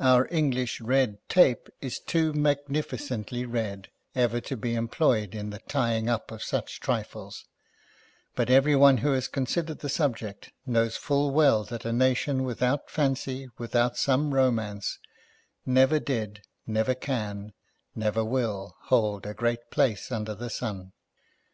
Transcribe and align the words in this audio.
Our 0.00 0.26
English 0.30 0.80
red 0.80 1.18
tape 1.28 1.68
is 1.82 1.98
too 1.98 2.32
magnificently 2.32 3.44
red 3.44 3.90
ever 4.14 4.40
to 4.40 4.56
be 4.56 4.74
em 4.74 4.88
ployed 4.88 5.34
in 5.34 5.50
the 5.50 5.58
tying 5.58 6.08
up 6.08 6.30
of 6.30 6.42
such 6.42 6.80
trifles, 6.80 7.44
but 8.34 8.48
every 8.48 8.74
one 8.74 8.96
who 9.04 9.12
has 9.12 9.28
considered 9.28 9.80
the 9.80 9.90
subject 9.90 10.50
knows 10.64 10.96
full 10.96 11.30
well 11.30 11.62
that 11.64 11.84
a 11.84 11.92
nation 11.92 12.44
without 12.44 12.88
fancy, 12.90 13.50
without 13.58 13.98
some 13.98 14.32
romance, 14.32 14.98
never 15.66 15.98
did, 16.00 16.40
never 16.66 16.94
can, 16.94 17.52
never 17.94 18.24
will, 18.24 18.76
hold 18.84 19.26
a 19.26 19.34
great 19.34 19.70
place 19.70 20.10
under 20.10 20.34
the 20.34 20.48
sun. 20.48 20.92